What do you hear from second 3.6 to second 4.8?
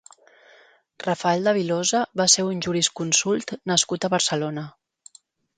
nascut a Barcelona.